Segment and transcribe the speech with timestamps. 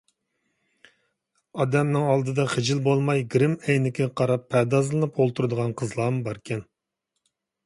[1.59, 6.67] ئادەمنىڭ ئالدىدا خىجىل بولماي گىرىم ئەينىكىگە قاراپ پەردازلىنىپ ئولتۇرىدىغان قىزلارمۇ باركەن...